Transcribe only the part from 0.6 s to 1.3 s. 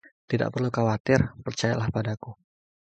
khawatir,